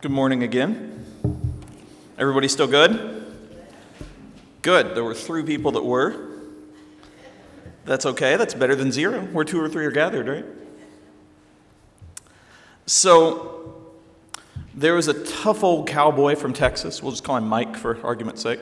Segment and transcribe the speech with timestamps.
[0.00, 1.04] Good morning again.
[2.16, 3.34] Everybody still good?
[4.62, 4.94] Good.
[4.94, 6.36] There were three people that were.
[7.84, 8.36] That's okay.
[8.36, 9.22] That's better than zero.
[9.22, 10.44] Where two or three are gathered, right?
[12.86, 13.90] So,
[14.72, 17.02] there was a tough old cowboy from Texas.
[17.02, 18.60] We'll just call him Mike for argument's sake.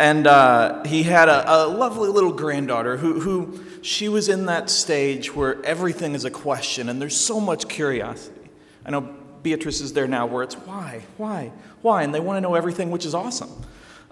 [0.00, 4.70] And uh, he had a, a, lovely little granddaughter who, who she was in that
[4.70, 8.50] stage where everything is a question and there's so much curiosity.
[8.84, 12.02] I know Beatrice is there now where it's why, why, why?
[12.02, 13.50] And they want to know everything, which is awesome.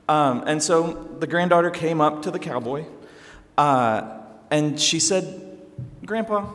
[0.08, 2.86] Um, and so the granddaughter came up to the cowboy
[3.58, 5.58] uh, and she said,
[6.06, 6.46] Grandpa,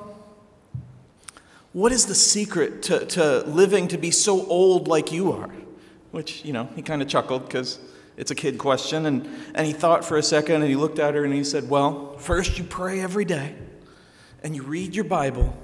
[1.73, 5.49] what is the secret to, to living to be so old like you are?
[6.11, 7.79] Which, you know, he kind of chuckled because
[8.17, 9.05] it's a kid question.
[9.05, 11.69] And, and he thought for a second and he looked at her and he said,
[11.69, 13.55] Well, first you pray every day
[14.43, 15.55] and you read your Bible.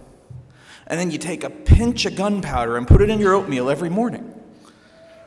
[0.89, 3.89] And then you take a pinch of gunpowder and put it in your oatmeal every
[3.89, 4.33] morning.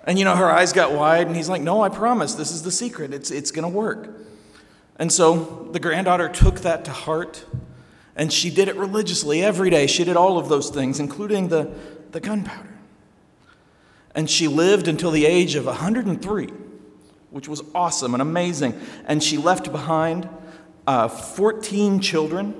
[0.04, 2.62] And you know, her eyes got wide and he's like, No, I promise, this is
[2.62, 3.14] the secret.
[3.14, 4.10] It's, it's going to work.
[4.96, 7.44] And so the granddaughter took that to heart
[8.16, 9.86] and she did it religiously every day.
[9.86, 11.72] She did all of those things, including the,
[12.10, 12.68] the gunpowder.
[14.14, 16.50] And she lived until the age of 103
[17.32, 18.78] which was awesome and amazing.
[19.06, 20.28] And she left behind
[20.86, 22.54] uh, 14 children,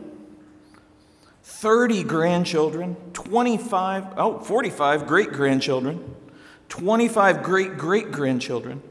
[1.42, 6.14] 30 grandchildren, 25, oh, 45 great grandchildren,
[6.68, 8.82] 25 great great grandchildren,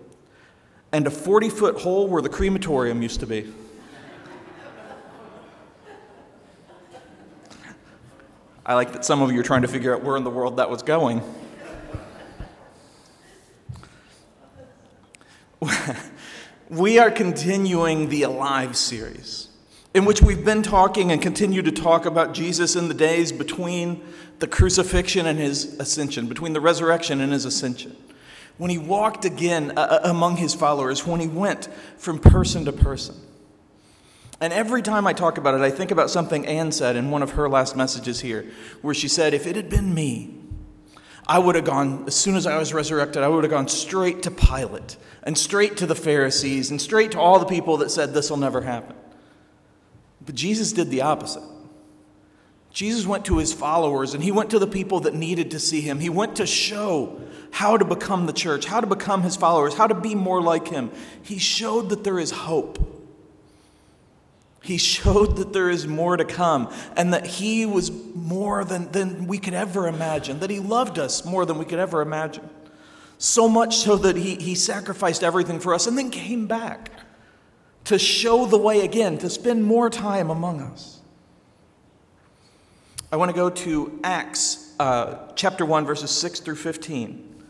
[0.92, 3.54] and a 40 foot hole where the crematorium used to be.
[8.66, 10.58] I like that some of you are trying to figure out where in the world
[10.58, 11.22] that was going.
[16.70, 19.50] we are continuing the Alive series,
[19.94, 24.02] in which we've been talking and continue to talk about Jesus in the days between
[24.40, 27.96] the crucifixion and his ascension, between the resurrection and his ascension.
[28.58, 31.68] When he walked again uh, uh among his followers, when he went
[31.98, 33.16] from person to person.
[34.40, 37.22] And every time I talk about it, I think about something Anne said in one
[37.22, 38.46] of her last messages here,
[38.82, 40.36] where she said, If it had been me,
[41.28, 44.24] I would have gone, as soon as I was resurrected, I would have gone straight
[44.24, 48.14] to Pilate and straight to the Pharisees and straight to all the people that said
[48.14, 48.96] this will never happen.
[50.26, 51.44] But Jesus did the opposite.
[52.72, 55.82] Jesus went to his followers and he went to the people that needed to see
[55.82, 56.00] him.
[56.00, 57.22] He went to show
[57.52, 60.70] how to become the church, how to become his followers, how to be more like
[60.70, 60.90] him.
[61.22, 62.88] He showed that there is hope.
[64.64, 69.28] He showed that there is more to come and that he was more than, than
[69.28, 72.48] we could ever imagine, that he loved us more than we could ever imagine.
[73.18, 76.92] So much so that he, he sacrificed everything for us and then came back
[77.92, 81.02] to show the way again, to spend more time among us.
[83.12, 87.44] I want to go to Acts uh, chapter 1, verses 6 through 15.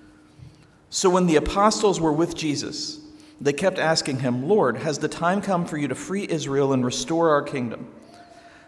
[0.89, 2.99] So when the apostles were with Jesus,
[3.39, 6.83] they kept asking him, Lord, has the time come for you to free Israel and
[6.83, 7.93] restore our kingdom?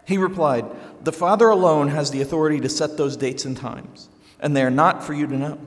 [0.05, 0.67] He replied,
[1.01, 4.09] The Father alone has the authority to set those dates and times,
[4.39, 5.59] and they are not for you to know.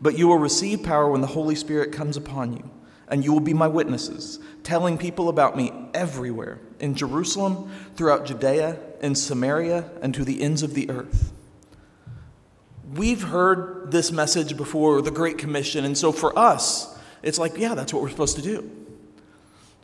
[0.00, 2.68] But you will receive power when the Holy Spirit comes upon you,
[3.08, 8.78] and you will be my witnesses, telling people about me everywhere in Jerusalem, throughout Judea,
[9.00, 11.32] in Samaria, and to the ends of the earth.
[12.94, 17.74] We've heard this message before, the Great Commission, and so for us, it's like, yeah,
[17.74, 18.70] that's what we're supposed to do.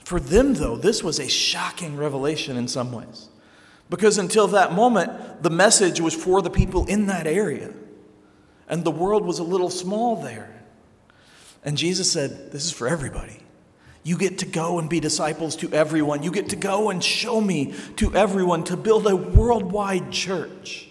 [0.05, 3.29] For them, though, this was a shocking revelation in some ways.
[3.89, 7.73] Because until that moment, the message was for the people in that area
[8.71, 10.60] and the world was a little small there.
[11.65, 13.39] And Jesus said, This is for everybody.
[14.03, 16.23] You get to go and be disciples to everyone.
[16.23, 20.89] You get to go and show me to everyone to build a worldwide church.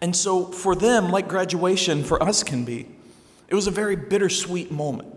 [0.00, 2.88] And so, for them, like graduation for us can be,
[3.48, 5.14] it was a very bittersweet moment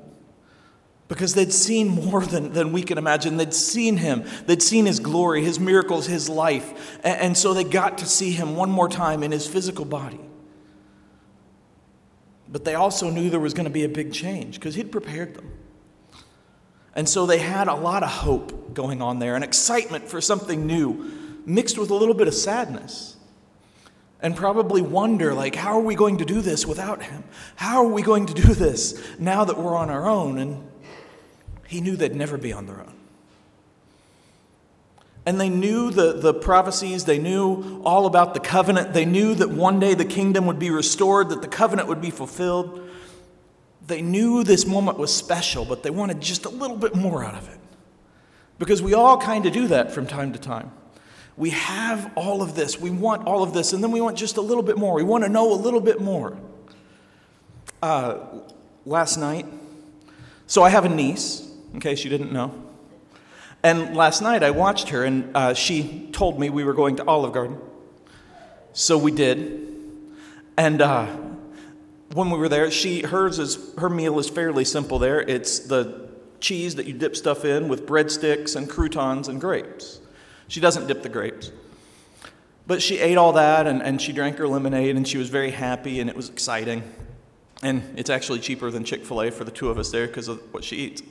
[1.07, 3.37] because they'd seen more than, than we can imagine.
[3.37, 6.99] They'd seen him, they'd seen his glory, his miracles, his life.
[7.03, 10.19] And, and so they got to see him one more time in his physical body.
[12.55, 15.33] But they also knew there was going to be a big change because he'd prepared
[15.33, 15.51] them.
[16.95, 20.65] And so they had a lot of hope going on there and excitement for something
[20.65, 21.11] new,
[21.45, 23.17] mixed with a little bit of sadness.
[24.21, 27.25] And probably wonder, like, how are we going to do this without him?
[27.57, 30.37] How are we going to do this now that we're on our own?
[30.37, 30.65] And
[31.67, 32.94] he knew they'd never be on their own.
[35.25, 39.49] And they knew the, the prophecies, they knew all about the covenant, they knew that
[39.49, 42.87] one day the kingdom would be restored, that the covenant would be fulfilled.
[43.87, 47.35] They knew this moment was special, but they wanted just a little bit more out
[47.35, 47.59] of it.
[48.59, 50.71] Because we all kind of do that from time to time.
[51.37, 54.37] We have all of this, we want all of this, and then we want just
[54.37, 54.93] a little bit more.
[54.93, 56.37] We want to know a little bit more.
[57.81, 58.17] Uh,
[58.85, 59.45] last night,
[60.47, 62.64] so I have a niece, in case you didn't know.
[63.65, 67.05] And last night I watched her, and uh, she told me we were going to
[67.07, 67.57] Olive Garden.
[68.73, 69.73] So we did.
[70.55, 71.07] And uh,
[72.13, 74.99] when we were there, she hers is her meal is fairly simple.
[74.99, 79.99] There, it's the cheese that you dip stuff in with breadsticks and croutons and grapes.
[80.47, 81.51] She doesn't dip the grapes.
[82.67, 85.49] But she ate all that and, and she drank her lemonade and she was very
[85.49, 86.83] happy and it was exciting.
[87.63, 90.27] And it's actually cheaper than Chick fil A for the two of us there because
[90.27, 91.01] of what she eats.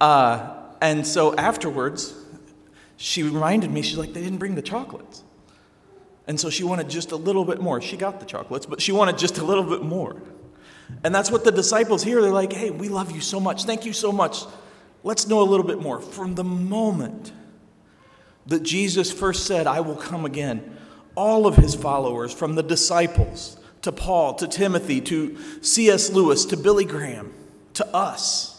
[0.00, 2.14] Uh, and so afterwards,
[2.96, 5.22] she reminded me, she's like, they didn't bring the chocolates.
[6.26, 7.80] And so she wanted just a little bit more.
[7.80, 10.20] She got the chocolates, but she wanted just a little bit more.
[11.04, 13.64] And that's what the disciples here, they're like, hey, we love you so much.
[13.64, 14.42] Thank you so much.
[15.02, 16.00] Let's know a little bit more.
[16.00, 17.32] From the moment
[18.46, 20.76] that Jesus first said, I will come again,
[21.14, 26.10] all of his followers, from the disciples to Paul to Timothy to C.S.
[26.10, 27.32] Lewis to Billy Graham
[27.74, 28.55] to us,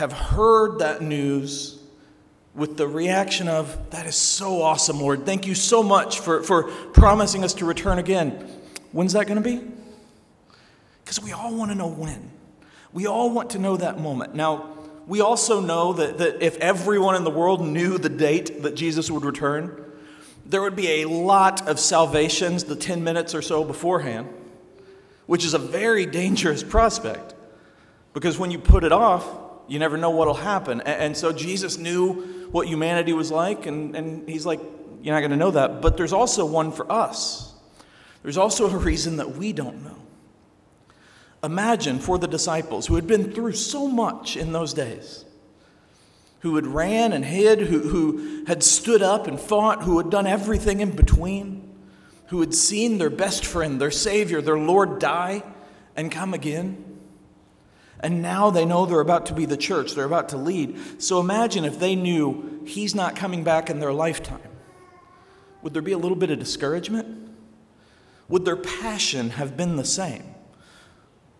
[0.00, 1.78] have heard that news
[2.54, 5.26] with the reaction of, That is so awesome, Lord.
[5.26, 8.30] Thank you so much for, for promising us to return again.
[8.92, 9.60] When's that going to be?
[11.04, 12.30] Because we all want to know when.
[12.94, 14.34] We all want to know that moment.
[14.34, 14.70] Now,
[15.06, 19.10] we also know that, that if everyone in the world knew the date that Jesus
[19.10, 19.84] would return,
[20.46, 24.30] there would be a lot of salvations the 10 minutes or so beforehand,
[25.26, 27.34] which is a very dangerous prospect.
[28.14, 29.26] Because when you put it off,
[29.70, 30.80] you never know what'll happen.
[30.80, 34.60] And, so Jesus knew what humanity was like, and, and he's like,
[35.00, 35.80] You're not going to know that.
[35.80, 37.54] But there's also one for us.
[38.24, 39.96] There's also a reason that we don't know.
[41.44, 45.24] Imagine for the disciples who had been through so much in those days,
[46.40, 50.26] who had ran and hid, who, who had stood up and fought, who had done
[50.26, 51.72] everything in between,
[52.26, 55.44] who had seen their best friend, their Savior, their Lord die
[55.94, 56.90] and come again.
[58.02, 61.02] And now they know they're about to be the church, they're about to lead.
[61.02, 64.40] So imagine if they knew He's not coming back in their lifetime.
[65.62, 67.30] Would there be a little bit of discouragement?
[68.28, 70.22] Would their passion have been the same?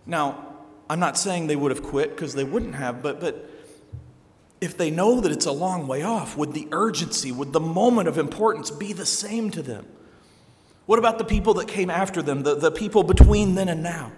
[0.06, 0.46] Now,
[0.88, 3.48] I'm not saying they would have quit because they wouldn't have, but, but
[4.60, 8.08] if they know that it's a long way off, would the urgency, would the moment
[8.08, 9.86] of importance be the same to them?
[10.86, 14.12] What about the people that came after them, the, the people between then and now?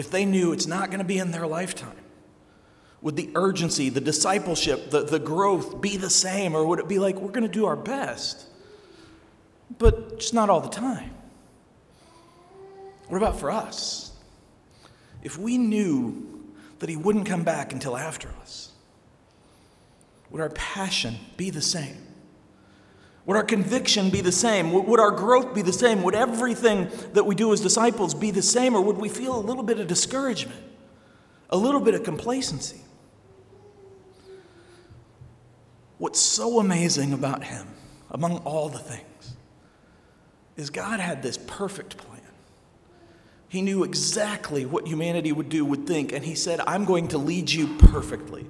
[0.00, 1.92] If they knew it's not going to be in their lifetime,
[3.02, 6.56] would the urgency, the discipleship, the, the growth be the same?
[6.56, 8.46] Or would it be like, we're going to do our best,
[9.78, 11.10] but just not all the time?
[13.08, 14.12] What about for us?
[15.22, 16.46] If we knew
[16.78, 18.72] that He wouldn't come back until after us,
[20.30, 21.98] would our passion be the same?
[23.26, 24.72] Would our conviction be the same?
[24.72, 26.02] Would our growth be the same?
[26.02, 28.74] Would everything that we do as disciples be the same?
[28.74, 30.60] Or would we feel a little bit of discouragement,
[31.50, 32.80] a little bit of complacency?
[35.98, 37.68] What's so amazing about him,
[38.10, 39.36] among all the things,
[40.56, 42.20] is God had this perfect plan.
[43.48, 47.18] He knew exactly what humanity would do, would think, and he said, I'm going to
[47.18, 48.46] lead you perfectly.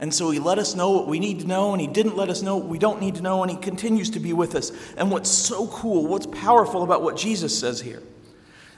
[0.00, 2.30] And so he let us know what we need to know, and he didn't let
[2.30, 4.72] us know what we don't need to know, and he continues to be with us.
[4.96, 8.02] And what's so cool, what's powerful about what Jesus says here,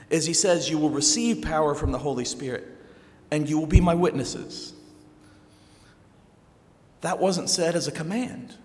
[0.09, 2.67] is he says, You will receive power from the Holy Spirit,
[3.31, 4.73] and you will be my witnesses.
[6.99, 8.55] That wasn't said as a command,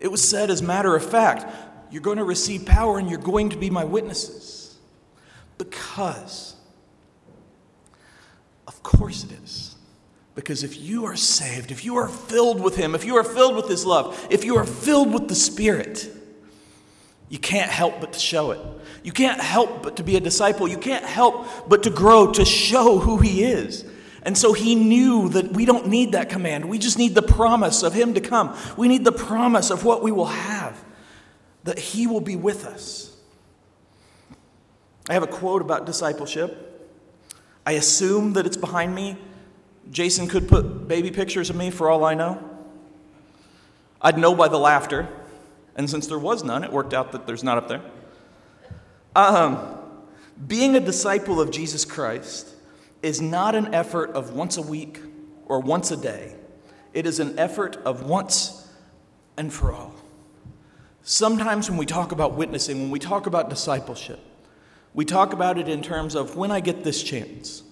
[0.00, 1.46] it was said as matter of fact.
[1.88, 4.76] You're going to receive power, and you're going to be my witnesses.
[5.56, 6.56] Because,
[8.66, 9.75] of course it is.
[10.36, 13.56] Because if you are saved, if you are filled with Him, if you are filled
[13.56, 16.08] with His love, if you are filled with the Spirit,
[17.30, 18.60] you can't help but to show it.
[19.02, 20.68] You can't help but to be a disciple.
[20.68, 23.84] You can't help but to grow, to show who He is.
[24.22, 26.68] And so He knew that we don't need that command.
[26.68, 28.54] We just need the promise of Him to come.
[28.76, 30.84] We need the promise of what we will have,
[31.64, 33.16] that He will be with us.
[35.08, 36.62] I have a quote about discipleship.
[37.64, 39.16] I assume that it's behind me.
[39.90, 42.42] Jason could put baby pictures of me for all I know.
[44.00, 45.08] I'd know by the laughter.
[45.74, 47.82] And since there was none, it worked out that there's not up there.
[49.14, 49.78] Um,
[50.46, 52.48] being a disciple of Jesus Christ
[53.02, 55.00] is not an effort of once a week
[55.46, 56.34] or once a day,
[56.92, 58.68] it is an effort of once
[59.36, 59.94] and for all.
[61.02, 64.18] Sometimes when we talk about witnessing, when we talk about discipleship,
[64.92, 67.62] we talk about it in terms of when I get this chance,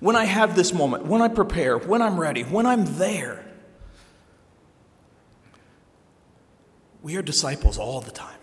[0.00, 3.44] when I have this moment, when I prepare, when I'm ready, when I'm there.
[7.02, 8.36] We are disciples all the time.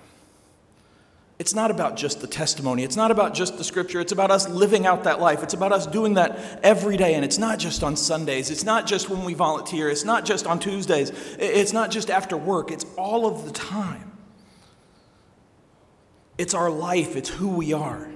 [1.40, 2.84] It's not about just the testimony.
[2.84, 4.00] It's not about just the scripture.
[4.00, 5.44] It's about us living out that life.
[5.44, 7.16] It's about us doing that every day.
[7.16, 8.50] And it's not just on Sundays.
[8.50, 9.90] It's not just when we volunteer.
[9.90, 11.10] It's not just on Tuesdays.
[11.40, 12.72] It's not just after work.
[12.72, 14.12] It's all of the time.
[16.38, 17.18] It's our life.
[17.18, 18.10] It's who we are.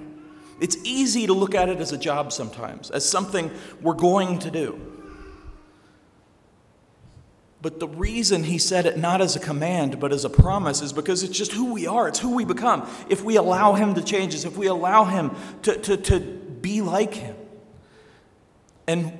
[0.60, 3.50] It's easy to look at it as a job sometimes, as something
[3.80, 4.80] we're going to do.
[7.60, 10.92] But the reason he said it not as a command, but as a promise, is
[10.92, 12.06] because it's just who we are.
[12.06, 12.88] It's who we become.
[13.08, 16.82] If we allow him to change us, if we allow him to, to, to be
[16.82, 17.36] like him.
[18.86, 19.12] And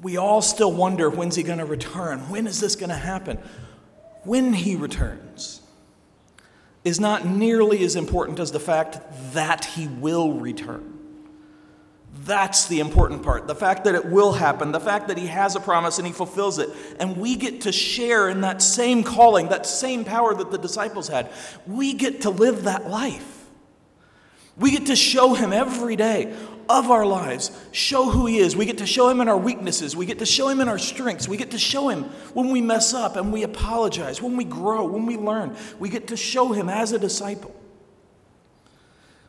[0.00, 2.20] we all still wonder when's he going to return?
[2.30, 3.38] When is this going to happen?
[4.24, 5.61] When he returns
[6.84, 8.98] is not nearly as important as the fact
[9.34, 10.92] that he will return.
[12.24, 13.46] That's the important part.
[13.46, 16.12] The fact that it will happen, the fact that he has a promise and he
[16.12, 16.68] fulfills it.
[17.00, 21.08] And we get to share in that same calling, that same power that the disciples
[21.08, 21.30] had.
[21.66, 23.46] We get to live that life.
[24.56, 26.34] We get to show him every day
[26.68, 28.56] of our lives, show who he is.
[28.56, 29.96] We get to show him in our weaknesses.
[29.96, 31.28] We get to show him in our strengths.
[31.28, 32.04] We get to show him
[32.34, 35.56] when we mess up and we apologize, when we grow, when we learn.
[35.78, 37.54] We get to show him as a disciple.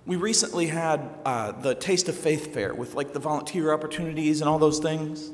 [0.05, 4.49] We recently had uh, the Taste of Faith fair with like the volunteer opportunities and
[4.49, 5.31] all those things.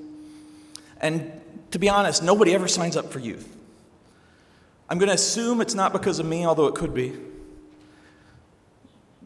[1.01, 1.31] And
[1.71, 3.55] to be honest, nobody ever signs up for youth.
[4.89, 7.15] I'm going to assume it's not because of me, although it could be.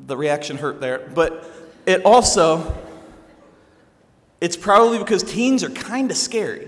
[0.06, 1.10] The reaction hurt there.
[1.14, 1.46] But
[1.86, 2.78] it also,
[4.42, 6.68] it's probably because teens are kind of scary.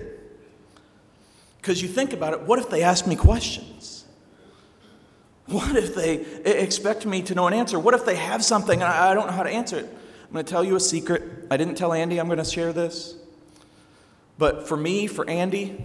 [1.58, 4.04] Because you think about it, what if they ask me questions?
[5.46, 7.78] What if they expect me to know an answer?
[7.78, 9.84] What if they have something and I don't know how to answer it?
[10.26, 11.22] I'm going to tell you a secret.
[11.50, 13.14] I didn't tell Andy I'm going to share this.
[14.38, 15.84] But for me, for Andy,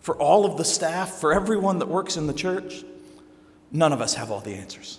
[0.00, 2.82] for all of the staff, for everyone that works in the church,
[3.70, 4.98] none of us have all the answers.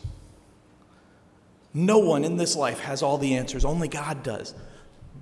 [1.74, 4.53] No one in this life has all the answers, only God does.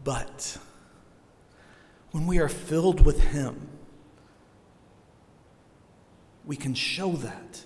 [0.03, 0.57] But
[2.11, 3.67] when we are filled with Him,
[6.45, 7.65] we can show that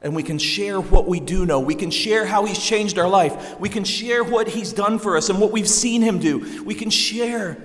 [0.00, 1.58] and we can share what we do know.
[1.58, 3.58] We can share how He's changed our life.
[3.58, 6.62] We can share what He's done for us and what we've seen Him do.
[6.64, 7.58] We can share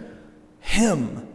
[0.62, 1.28] Him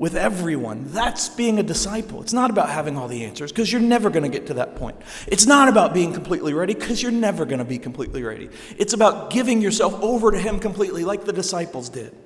[0.00, 0.82] with everyone.
[0.86, 2.22] That's being a disciple.
[2.22, 4.74] It's not about having all the answers because you're never going to get to that
[4.74, 4.96] point.
[5.26, 8.48] It's not about being completely ready because you're never going to be completely ready.
[8.78, 12.16] It's about giving yourself over to Him completely, like the disciples did.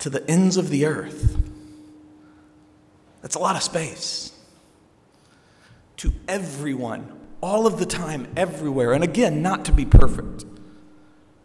[0.00, 1.42] To the ends of the earth.
[3.22, 4.38] That's a lot of space.
[5.96, 8.92] To everyone, all of the time, everywhere.
[8.92, 10.44] And again, not to be perfect,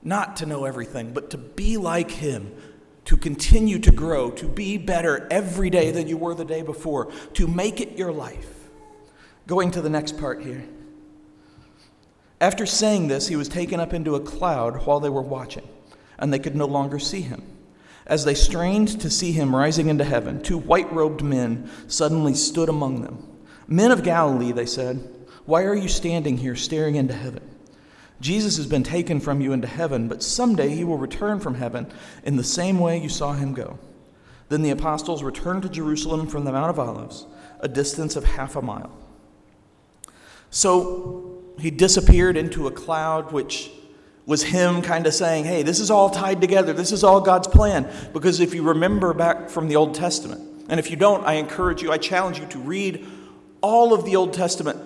[0.04, 2.52] not to know everything, but to be like Him,
[3.06, 7.12] to continue to grow, to be better every day than you were the day before,
[7.34, 8.70] to make it your life.
[9.48, 10.64] Going to the next part here.
[12.40, 15.68] After saying this, he was taken up into a cloud while they were watching,
[16.18, 17.44] and they could no longer see him.
[18.08, 22.70] As they strained to see him rising into heaven, two white robed men suddenly stood
[22.70, 23.28] among them.
[23.68, 25.08] Men of Galilee, they said,
[25.46, 27.51] why are you standing here staring into heaven?
[28.22, 31.92] Jesus has been taken from you into heaven, but someday he will return from heaven
[32.24, 33.80] in the same way you saw him go.
[34.50, 37.26] Then the apostles returned to Jerusalem from the Mount of Olives,
[37.60, 38.92] a distance of half a mile.
[40.52, 43.72] So he disappeared into a cloud, which
[44.26, 46.74] was him kind of saying, hey, this is all tied together.
[46.74, 47.92] This is all God's plan.
[48.14, 51.82] Because if you remember back from the Old Testament, and if you don't, I encourage
[51.82, 53.08] you, I challenge you to read
[53.62, 54.80] all of the Old Testament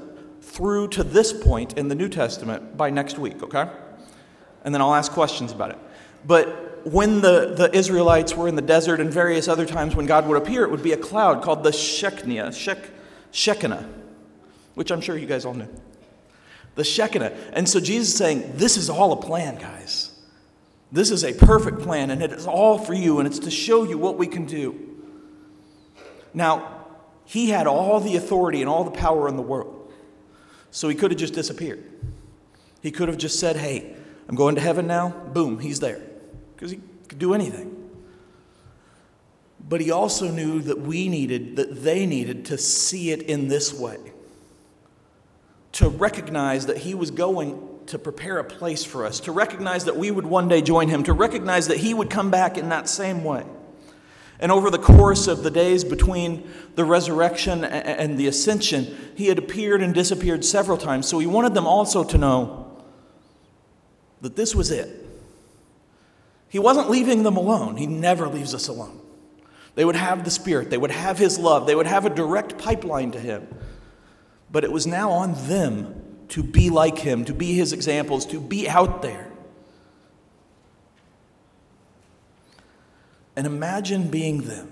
[0.55, 3.69] through to this point in the New Testament by next week, okay?
[4.63, 5.77] And then I'll ask questions about it.
[6.25, 10.27] But when the, the Israelites were in the desert and various other times when God
[10.27, 12.77] would appear, it would be a cloud called the Shekinah, Shek,
[13.31, 13.88] Shekinah,
[14.75, 15.69] which I'm sure you guys all knew
[16.75, 17.31] the Shekinah.
[17.53, 20.12] And so Jesus is saying, This is all a plan, guys.
[20.91, 23.83] This is a perfect plan, and it is all for you, and it's to show
[23.83, 24.79] you what we can do.
[26.33, 26.85] Now,
[27.25, 29.75] he had all the authority and all the power in the world.
[30.75, 31.84] So he could have just disappeared.
[32.82, 33.96] He could have just said, Hey,
[34.27, 35.10] I'm going to heaven now.
[35.10, 36.01] Boom, he's there.
[36.53, 37.72] Because he could do anything.
[39.67, 43.74] But he also knew that we needed, that they needed to see it in this
[43.74, 43.98] way
[45.75, 49.98] to recognize that He was going to prepare a place for us, to recognize that
[49.98, 52.88] we would one day join Him, to recognize that He would come back in that
[52.88, 53.44] same way.
[54.39, 59.38] And over the course of the days between the resurrection and the ascension, He had
[59.38, 61.08] appeared and disappeared several times.
[61.08, 62.84] So He wanted them also to know
[64.22, 65.06] that this was it.
[66.50, 69.00] He wasn't leaving them alone, He never leaves us alone.
[69.75, 72.58] They would have the Spirit, they would have His love, they would have a direct
[72.58, 73.48] pipeline to Him.
[74.51, 78.39] but it was now on them to be like him, to be his examples, to
[78.39, 79.25] be out there.
[83.36, 84.70] And imagine being them,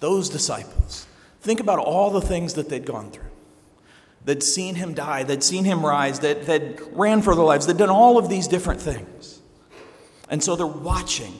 [0.00, 1.06] those disciples.
[1.40, 3.30] Think about all the things that they'd gone through.
[4.24, 7.76] They'd seen him die, they'd seen him rise, that they'd ran for their lives, they'd
[7.76, 9.40] done all of these different things.
[10.28, 11.38] And so they're watching.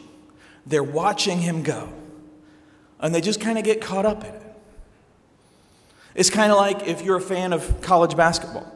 [0.66, 1.92] They're watching him go.
[3.00, 4.42] And they just kind of get caught up in it.
[6.14, 8.70] It's kind of like if you're a fan of college basketball.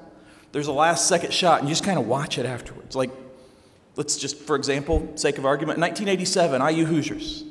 [0.53, 2.97] There's a last second shot, and you just kind of watch it afterwards.
[2.97, 3.11] Like,
[3.97, 7.45] let's just, for example, sake of argument, 1987, IU Hoosiers.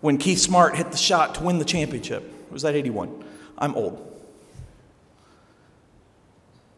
[0.00, 2.50] When Keith Smart hit the shot to win the championship.
[2.52, 3.24] Was that 81?
[3.58, 4.04] I'm old.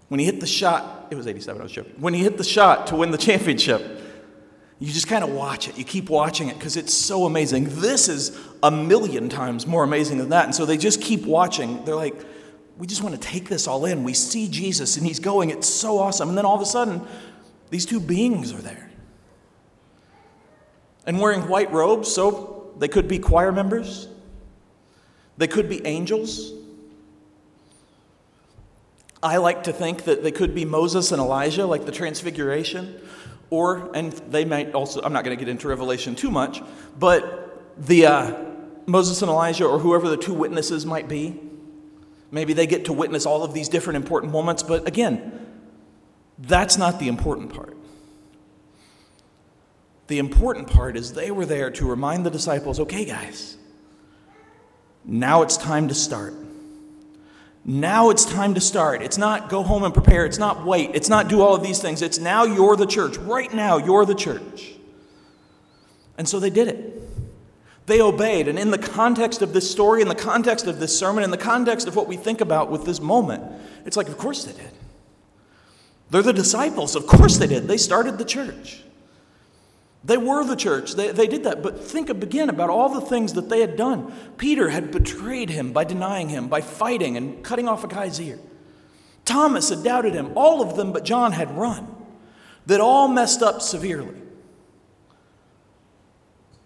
[0.09, 1.95] When he hit the shot, it was 87, I was joking.
[1.99, 4.01] When he hit the shot to win the championship,
[4.81, 5.77] you just kind of watch it.
[5.77, 7.67] You keep watching it because it's so amazing.
[7.81, 10.47] This is a million times more amazing than that.
[10.47, 11.85] And so they just keep watching.
[11.85, 12.15] They're like,
[12.79, 14.05] we just want to take this all in.
[14.05, 15.51] We see Jesus and he's going.
[15.51, 16.31] It's so awesome.
[16.31, 17.07] And then all of a sudden,
[17.71, 18.91] these two beings are there.
[21.07, 24.09] And wearing white robes, so they could be choir members,
[25.39, 26.53] they could be angels.
[29.23, 33.01] I like to think that they could be Moses and Elijah, like the Transfiguration.
[33.51, 36.63] Or, and they might also, I'm not going to get into Revelation too much,
[36.99, 38.45] but the uh,
[38.87, 41.41] Moses and Elijah, or whoever the two witnesses might be,
[42.31, 45.50] maybe they get to witness all of these different important moments, but again,
[46.41, 47.77] that's not the important part.
[50.07, 53.57] The important part is they were there to remind the disciples okay, guys,
[55.05, 56.35] now it's time to start.
[57.65, 59.03] Now it's time to start.
[59.03, 60.25] It's not go home and prepare.
[60.25, 60.91] It's not wait.
[60.95, 62.01] It's not do all of these things.
[62.01, 63.19] It's now you're the church.
[63.19, 64.73] Right now, you're the church.
[66.17, 67.03] And so they did it.
[67.87, 68.49] They obeyed.
[68.49, 71.37] And in the context of this story, in the context of this sermon, in the
[71.37, 73.43] context of what we think about with this moment,
[73.85, 74.71] it's like, of course they did.
[76.11, 76.97] They're the disciples.
[76.97, 77.69] Of course they did.
[77.69, 78.83] They started the church.
[80.03, 80.95] They were the church.
[80.95, 81.63] They, they did that.
[81.63, 84.13] But think again about all the things that they had done.
[84.37, 88.39] Peter had betrayed him by denying him, by fighting and cutting off a guy's ear.
[89.25, 90.33] Thomas had doubted him.
[90.35, 91.95] All of them but John had run.
[92.67, 94.17] That all messed up severely.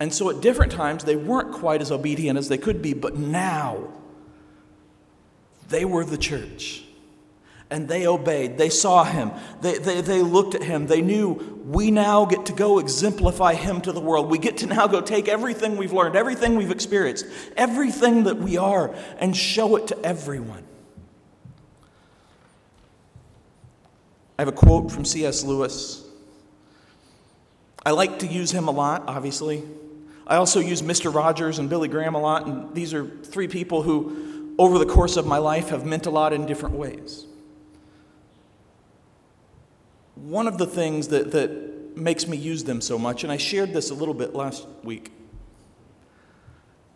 [0.00, 3.16] And so at different times, they weren't quite as obedient as they could be, but
[3.16, 3.92] now
[5.68, 6.84] they were the church
[7.74, 8.56] and they obeyed.
[8.56, 9.32] They saw him.
[9.60, 10.86] They, they, they looked at him.
[10.86, 14.30] They knew we now get to go exemplify him to the world.
[14.30, 18.56] We get to now go take everything we've learned, everything we've experienced, everything that we
[18.58, 20.62] are, and show it to everyone.
[24.38, 25.42] I have a quote from C.S.
[25.42, 26.04] Lewis.
[27.84, 29.64] I like to use him a lot, obviously.
[30.28, 31.12] I also use Mr.
[31.12, 35.16] Rogers and Billy Graham a lot, and these are three people who, over the course
[35.16, 37.26] of my life, have meant a lot in different ways
[40.14, 43.72] one of the things that, that makes me use them so much, and I shared
[43.72, 45.12] this a little bit last week,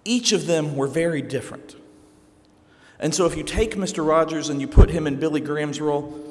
[0.04, 1.76] each of them were very different.
[2.98, 4.07] And so if you take Mr.
[4.07, 6.24] Rogers and you put him in Billy Graham's role,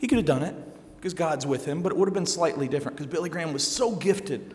[0.00, 0.54] he could have done it
[0.96, 3.66] because God's with him, but it would have been slightly different because Billy Graham was
[3.66, 4.54] so gifted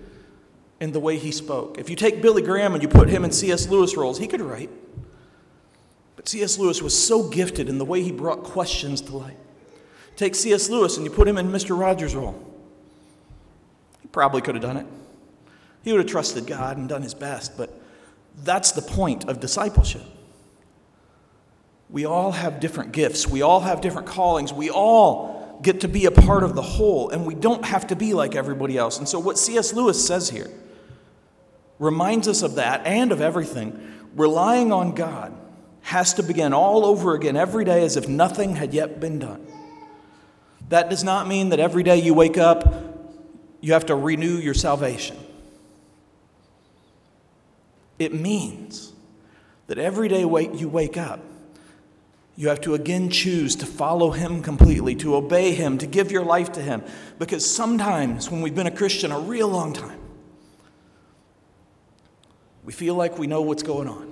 [0.80, 1.78] in the way he spoke.
[1.78, 3.70] If you take Billy Graham and you put him in C.S.
[3.70, 4.70] Lewis roles, he could write.
[6.16, 6.58] But C.S.
[6.58, 9.38] Lewis was so gifted in the way he brought questions to light.
[10.15, 10.69] Take C.S.
[10.69, 11.78] Lewis and you put him in Mr.
[11.78, 12.41] Rogers' role.
[14.01, 14.86] He probably could have done it.
[15.84, 17.69] He would have trusted God and done his best, but
[18.43, 20.01] that's the point of discipleship.
[21.89, 26.06] We all have different gifts, we all have different callings, we all get to be
[26.06, 28.97] a part of the whole, and we don't have to be like everybody else.
[28.97, 29.73] And so, what C.S.
[29.73, 30.49] Lewis says here
[31.78, 33.93] reminds us of that and of everything.
[34.15, 35.36] Relying on God
[35.82, 39.45] has to begin all over again every day as if nothing had yet been done.
[40.69, 42.63] That does not mean that every day you wake up,
[43.62, 45.17] you have to renew your salvation.
[47.97, 48.93] It means
[49.67, 51.19] that every day you wake up,
[52.36, 56.25] you have to again choose to follow Him completely, to obey Him, to give your
[56.25, 56.84] life to Him.
[57.17, 59.99] Because sometimes when we've been a Christian a real long time,
[62.65, 64.12] we feel like we know what's going on.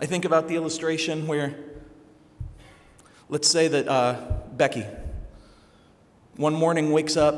[0.00, 1.54] I think about the illustration where,
[3.28, 4.16] let's say that uh,
[4.56, 4.84] Becky,
[6.36, 7.34] one morning wakes up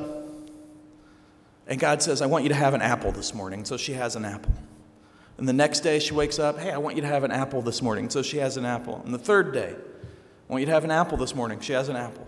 [1.66, 3.64] and God says, I want you to have an apple this morning.
[3.64, 4.52] So she has an apple.
[5.38, 7.62] And the next day she wakes up, hey, I want you to have an apple
[7.62, 8.10] this morning.
[8.10, 9.02] So she has an apple.
[9.04, 11.60] And the third day, I want you to have an apple this morning.
[11.60, 12.26] She has an apple.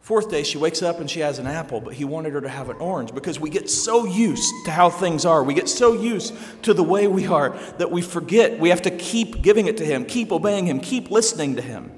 [0.00, 2.48] Fourth day, she wakes up and she has an apple, but he wanted her to
[2.48, 5.42] have an orange because we get so used to how things are.
[5.42, 8.90] We get so used to the way we are that we forget we have to
[8.90, 11.90] keep giving it to him, keep obeying him, keep listening to him.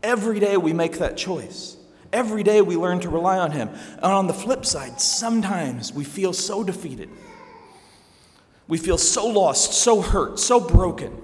[0.00, 1.73] Every day we make that choice.
[2.14, 3.68] Every day we learn to rely on him.
[3.68, 7.10] And on the flip side, sometimes we feel so defeated.
[8.68, 11.20] We feel so lost, so hurt, so broken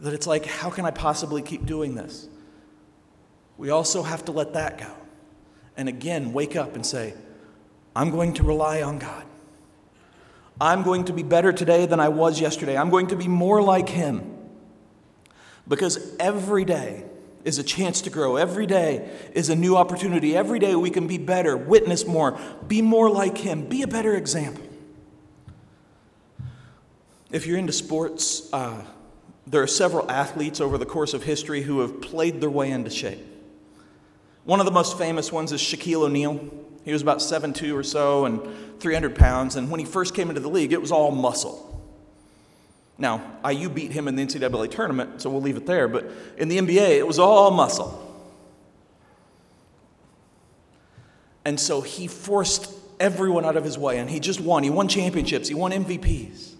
[0.00, 2.28] that it's like, how can I possibly keep doing this?
[3.58, 4.90] we also have to let that go.
[5.76, 7.12] And again, wake up and say,
[7.94, 9.24] I'm going to rely on God.
[10.60, 12.76] I'm going to be better today than I was yesterday.
[12.76, 14.36] I'm going to be more like Him.
[15.66, 17.04] Because every day
[17.44, 18.36] is a chance to grow.
[18.36, 20.36] Every day is a new opportunity.
[20.36, 24.14] Every day we can be better, witness more, be more like Him, be a better
[24.14, 24.64] example.
[27.30, 28.84] If you're into sports, uh,
[29.46, 32.90] there are several athletes over the course of history who have played their way into
[32.90, 33.24] shape.
[34.44, 36.40] One of the most famous ones is Shaquille O'Neal.
[36.84, 38.40] He was about 7'2 or so and
[38.80, 41.67] 300 pounds, and when he first came into the league, it was all muscle.
[42.98, 46.48] Now, IU beat him in the NCAA tournament, so we'll leave it there, but in
[46.48, 48.04] the NBA, it was all muscle.
[51.44, 54.64] And so he forced everyone out of his way, and he just won.
[54.64, 56.54] He won championships, he won MVPs.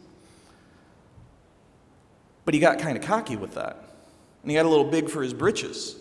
[2.44, 3.76] But he got kind of cocky with that,
[4.42, 5.96] and he got a little big for his britches.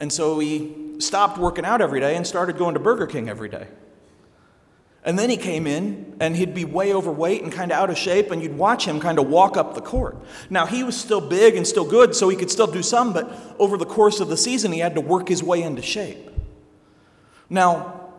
[0.00, 3.50] And so he stopped working out every day and started going to Burger King every
[3.50, 3.66] day.
[5.08, 7.96] And then he came in and he'd be way overweight and kind of out of
[7.96, 10.18] shape, and you'd watch him kind of walk up the court.
[10.50, 13.56] Now, he was still big and still good, so he could still do some, but
[13.58, 16.28] over the course of the season, he had to work his way into shape.
[17.48, 18.10] Now,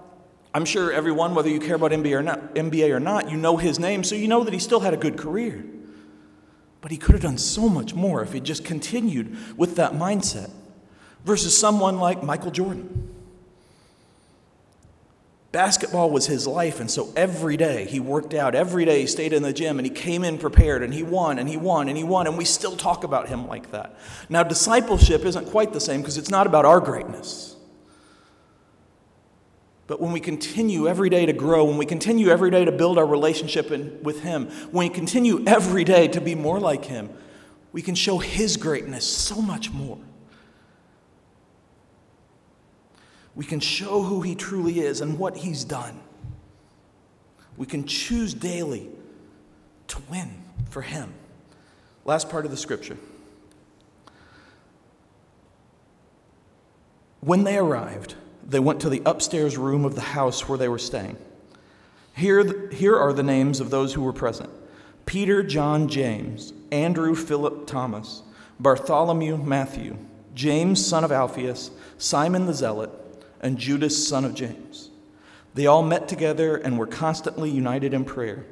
[0.51, 3.57] I'm sure everyone, whether you care about NBA or not, NBA or not, you know
[3.57, 5.63] his name, so you know that he still had a good career.
[6.81, 10.49] But he could have done so much more if he just continued with that mindset
[11.23, 13.18] versus someone like Michael Jordan.
[15.51, 19.33] Basketball was his life, and so every day he worked out, every day he stayed
[19.33, 21.97] in the gym, and he came in prepared, and he won, and he won, and
[21.97, 23.97] he won, and we still talk about him like that.
[24.29, 27.55] Now, discipleship isn't quite the same because it's not about our greatness.
[29.87, 32.99] But when we continue every day to grow, when we continue every day to build
[32.99, 37.09] our relationship in, with Him, when we continue every day to be more like Him,
[37.71, 39.97] we can show His greatness so much more.
[43.39, 45.97] We can show who He truly is and what He's done.
[47.55, 48.89] We can choose daily
[49.87, 51.13] to win for Him.
[52.03, 52.97] Last part of the scripture.
[57.21, 60.77] When they arrived, they went to the upstairs room of the house where they were
[60.77, 61.15] staying.
[62.17, 64.49] Here, here are the names of those who were present
[65.05, 68.21] Peter, John, James, Andrew, Philip, Thomas,
[68.59, 69.97] Bartholomew, Matthew,
[70.35, 72.91] James, son of Alphaeus, Simon the Zealot,
[73.41, 74.89] and Judas, son of James.
[75.53, 78.45] They all met together and were constantly united in prayer,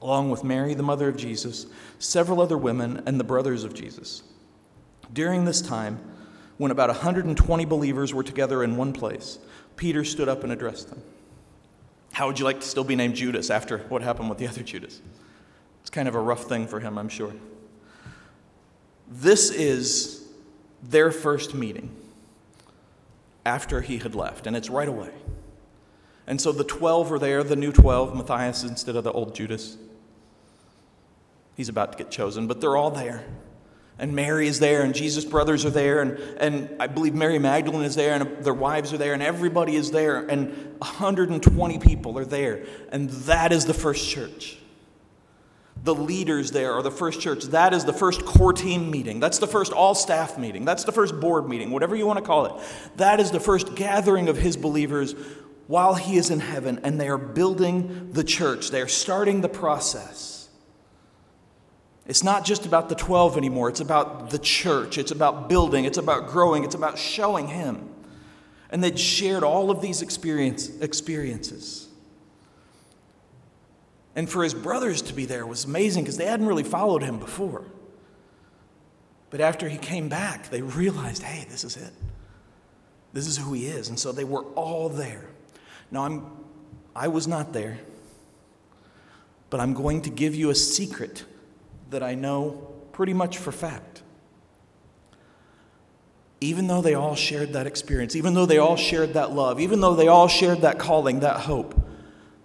[0.00, 1.66] along with Mary, the mother of Jesus,
[1.98, 4.22] several other women, and the brothers of Jesus.
[5.12, 6.00] During this time,
[6.56, 9.38] when about 120 believers were together in one place,
[9.76, 11.02] Peter stood up and addressed them.
[12.12, 14.62] How would you like to still be named Judas after what happened with the other
[14.62, 15.00] Judas?
[15.80, 17.34] It's kind of a rough thing for him, I'm sure.
[19.08, 20.28] This is
[20.82, 21.94] their first meeting
[23.44, 25.10] after he had left, and it's right away.
[26.26, 29.76] And so the 12 are there, the new 12, Matthias instead of the old Judas.
[31.56, 33.24] He's about to get chosen, but they're all there.
[33.98, 37.84] And Mary is there, and Jesus' brothers are there, and, and I believe Mary Magdalene
[37.84, 42.24] is there, and their wives are there, and everybody is there, and 120 people are
[42.24, 42.64] there.
[42.90, 44.56] And that is the first church
[45.84, 47.44] the leaders there or the first church.
[47.44, 49.18] That is the first core team meeting.
[49.20, 50.64] That's the first all staff meeting.
[50.64, 52.64] That's the first board meeting, whatever you want to call it.
[52.96, 55.14] That is the first gathering of his believers
[55.66, 58.70] while he is in heaven, and they are building the church.
[58.70, 60.48] They are starting the process.
[62.06, 64.98] It's not just about the 12 anymore, it's about the church.
[64.98, 67.88] It's about building, it's about growing, it's about showing him.
[68.70, 71.88] And they'd shared all of these experience, experiences.
[74.14, 77.18] And for his brothers to be there was amazing because they hadn't really followed him
[77.18, 77.64] before.
[79.30, 81.92] But after he came back, they realized, hey, this is it.
[83.14, 83.88] This is who he is.
[83.88, 85.24] And so they were all there.
[85.90, 86.26] Now, I'm,
[86.94, 87.78] I was not there,
[89.48, 91.24] but I'm going to give you a secret
[91.90, 94.02] that I know pretty much for fact.
[96.42, 99.80] Even though they all shared that experience, even though they all shared that love, even
[99.80, 101.74] though they all shared that calling, that hope,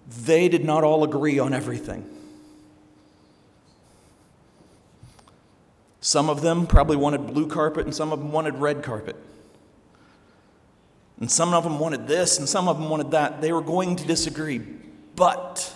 [0.08, 2.10] they did not all agree on everything.
[6.00, 9.18] Some of them probably wanted blue carpet, and some of them wanted red carpet.
[11.20, 13.42] And some of them wanted this and some of them wanted that.
[13.42, 14.62] They were going to disagree.
[15.16, 15.74] But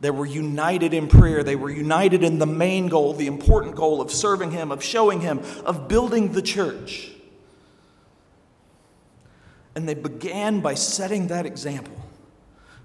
[0.00, 1.44] they were united in prayer.
[1.44, 5.20] They were united in the main goal, the important goal of serving Him, of showing
[5.20, 7.12] Him, of building the church.
[9.76, 11.99] And they began by setting that example.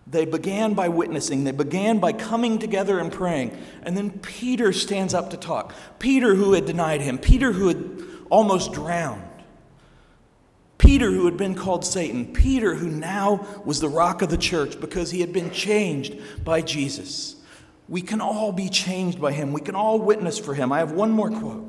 [0.08, 1.44] They began by witnessing.
[1.44, 3.58] They began by coming together and praying.
[3.82, 5.74] And then Peter stands up to talk.
[5.98, 9.24] Peter, who had denied him, Peter, who had almost drowned,
[10.78, 14.80] Peter, who had been called Satan, Peter, who now was the rock of the church
[14.80, 17.36] because he had been changed by Jesus.
[17.88, 19.54] We can all be changed by him.
[19.54, 20.72] We can all witness for him.
[20.72, 21.66] I have one more quote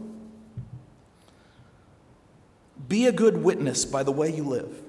[2.88, 4.85] Be a good witness by the way you live.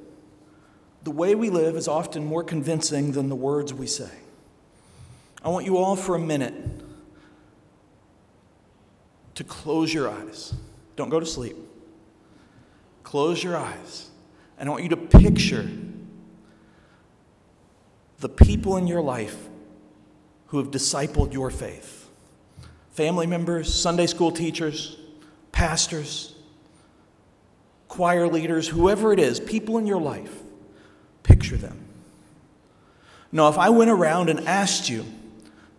[1.03, 4.11] The way we live is often more convincing than the words we say.
[5.43, 6.53] I want you all for a minute
[9.35, 10.53] to close your eyes.
[10.95, 11.55] Don't go to sleep.
[13.03, 14.09] Close your eyes.
[14.57, 15.69] And I want you to picture
[18.19, 19.37] the people in your life
[20.47, 22.09] who have discipled your faith
[22.91, 24.97] family members, Sunday school teachers,
[25.51, 26.33] pastors,
[27.87, 30.33] choir leaders, whoever it is, people in your life.
[31.27, 31.77] Picture them.
[33.31, 35.05] Now, if I went around and asked you,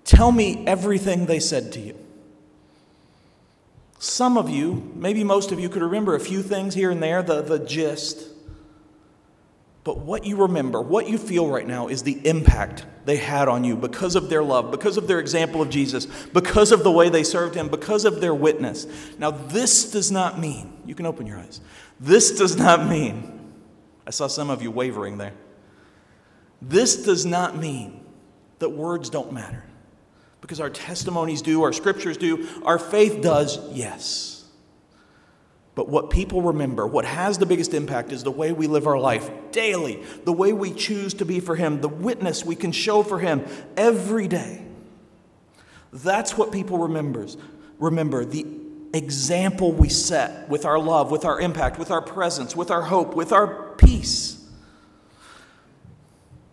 [0.05, 1.97] tell me everything they said to you.
[3.99, 7.23] Some of you, maybe most of you, could remember a few things here and there,
[7.23, 8.29] the, the gist.
[9.83, 13.65] But what you remember, what you feel right now, is the impact they had on
[13.65, 17.09] you because of their love, because of their example of Jesus, because of the way
[17.09, 18.87] they served Him, because of their witness.
[19.19, 21.63] Now, this does not mean, you can open your eyes,
[21.99, 23.38] this does not mean
[24.09, 25.35] I saw some of you wavering there.
[26.63, 28.01] This does not mean
[28.59, 29.63] that words don't matter.
[30.41, 34.47] Because our testimonies do, our scriptures do, our faith does, yes.
[35.75, 38.99] But what people remember, what has the biggest impact, is the way we live our
[38.99, 43.03] life daily, the way we choose to be for Him, the witness we can show
[43.03, 43.45] for Him
[43.77, 44.65] every day.
[45.93, 47.37] That's what people remembers.
[47.79, 48.47] Remember the
[48.95, 53.15] example we set with our love, with our impact, with our presence, with our hope,
[53.15, 54.47] with our peace.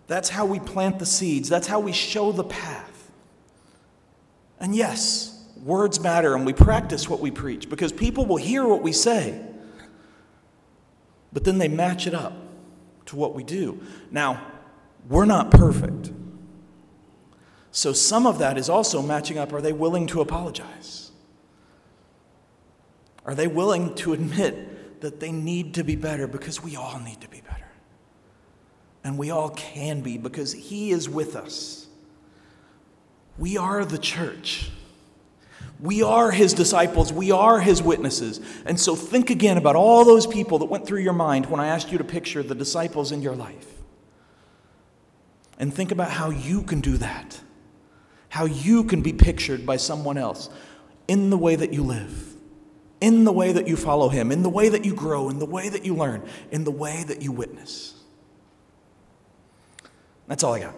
[0.07, 3.11] That's how we plant the seeds, that's how we show the path.
[4.59, 5.31] And yes,
[5.63, 9.41] words matter and we practice what we preach because people will hear what we say,
[11.33, 12.33] but then they match it up
[13.07, 13.81] to what we do.
[14.11, 14.41] Now,
[15.09, 16.11] we're not perfect.
[17.71, 19.51] So some of that is also matching up.
[19.53, 21.04] Are they willing to apologize?
[23.25, 27.21] Are they willing to admit that they need to be better because we all need
[27.21, 27.67] to be better.
[29.03, 31.87] And we all can be because He is with us.
[33.37, 34.71] We are the church.
[35.79, 37.13] We are His disciples.
[37.13, 38.39] We are His witnesses.
[38.65, 41.67] And so think again about all those people that went through your mind when I
[41.67, 43.67] asked you to picture the disciples in your life.
[45.59, 47.39] And think about how you can do that,
[48.29, 50.49] how you can be pictured by someone else
[51.07, 52.34] in the way that you live
[53.05, 55.45] in the way that you follow Him, in the way that you grow, in the
[55.45, 57.93] way that you learn, in the way that you witness.
[60.27, 60.75] That's all I got.